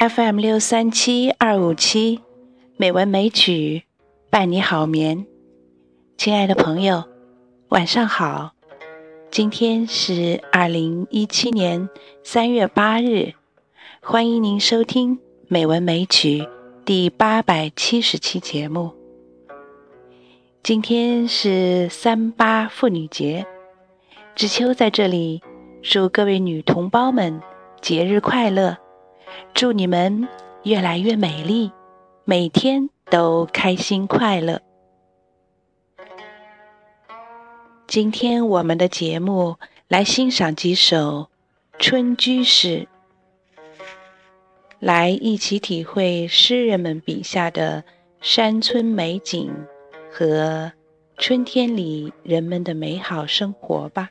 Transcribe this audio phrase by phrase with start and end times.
[0.00, 2.20] FM 六三七二五七，
[2.78, 3.84] 美文美曲
[4.30, 5.29] 伴你好眠。
[6.20, 7.02] 亲爱的朋友，
[7.70, 8.50] 晚上好。
[9.30, 11.88] 今天是二零一七年
[12.22, 13.32] 三月八日，
[14.02, 15.16] 欢迎您收听
[15.48, 16.42] 《美文美曲》
[16.84, 18.92] 第八百七十期节目。
[20.62, 23.46] 今天是三八妇女节，
[24.34, 25.40] 知秋在这里
[25.80, 27.40] 祝各位女同胞们
[27.80, 28.76] 节日快乐。
[29.54, 30.28] 祝你们
[30.64, 31.72] 越来越美丽，
[32.26, 34.60] 每天都开心快乐。
[37.90, 39.56] 今天我们的节目
[39.88, 41.28] 来欣赏几首
[41.76, 42.86] 春居诗，
[44.78, 47.82] 来一起体会诗人们笔下的
[48.20, 49.52] 山村美景
[50.08, 50.70] 和
[51.18, 54.10] 春天里人们的美好生活吧。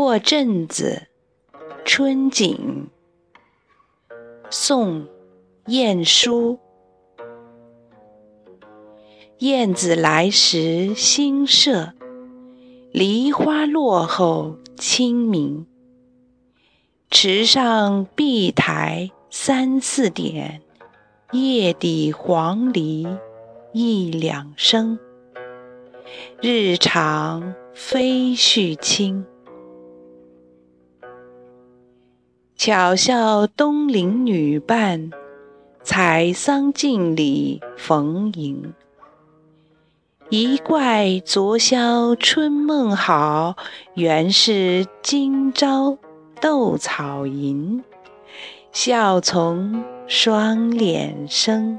[0.00, 1.08] 破阵子·
[1.84, 2.88] 春景，
[4.48, 5.02] 宋·
[5.66, 6.58] 晏殊。
[9.40, 11.92] 燕子来时新社，
[12.92, 15.66] 梨花落后清明。
[17.10, 20.62] 池上碧苔三四点，
[21.32, 23.18] 叶底黄鹂
[23.74, 24.98] 一两声。
[26.40, 29.26] 日长飞絮轻。
[32.62, 35.12] 巧笑东邻女伴，
[35.82, 38.74] 采桑径里逢迎。
[40.28, 43.56] 一怪昨宵春梦好，
[43.94, 45.96] 原是今朝
[46.38, 47.82] 斗草吟。
[48.72, 51.78] 笑从双脸生。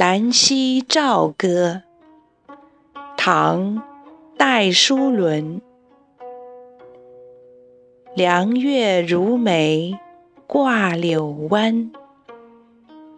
[0.00, 1.82] 兰溪棹歌》
[3.18, 3.74] 唐·
[4.38, 5.60] 戴叔伦。
[8.14, 9.98] 凉月如眉
[10.46, 11.92] 挂柳湾，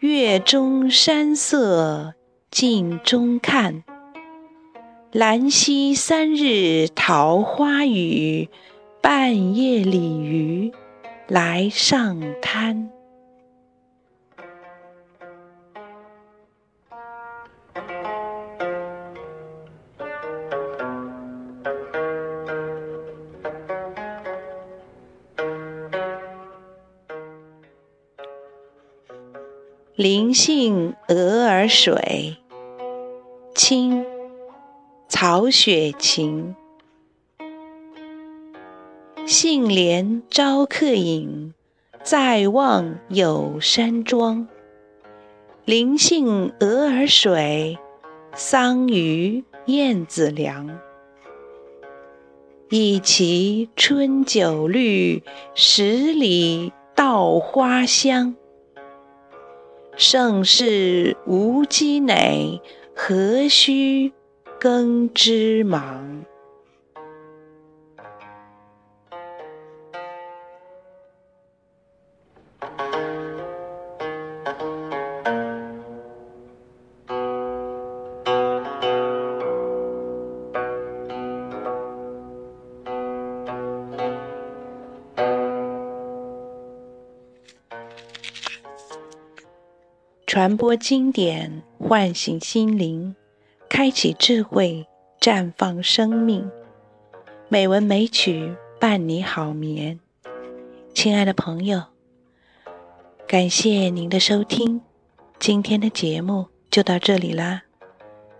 [0.00, 2.12] 月中山色
[2.50, 3.82] 镜中看。
[5.12, 8.50] 兰溪三日桃花雨，
[9.00, 10.70] 半夜鲤鱼
[11.26, 12.90] 来上滩。
[29.96, 32.36] 林杏鹅儿水，
[33.54, 34.04] 清，
[35.08, 36.54] 曹雪芹。
[39.24, 41.54] 杏帘招客饮，
[42.02, 44.46] 在望有山庄。
[45.64, 47.78] 林杏鹅儿水，
[48.34, 50.78] 桑榆燕子梁。
[52.68, 55.22] 一骑春酒绿，
[55.54, 58.36] 十里稻花香。
[59.98, 62.60] 盛世无积馁，
[62.94, 64.12] 何须
[64.60, 66.26] 耕织忙？
[90.36, 93.16] 传播经典，唤醒心灵，
[93.70, 94.86] 开启智慧，
[95.18, 96.50] 绽放生命。
[97.48, 99.98] 美文美曲伴你好眠，
[100.92, 101.82] 亲爱的朋友，
[103.26, 104.82] 感谢您的收听，
[105.38, 107.62] 今天的节目就到这里啦。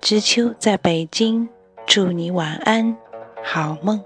[0.00, 1.48] 知秋在北京，
[1.86, 2.96] 祝你晚安，
[3.44, 4.04] 好梦。